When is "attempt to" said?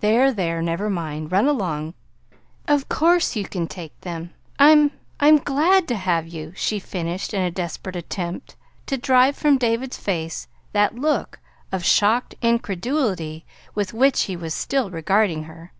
7.94-8.96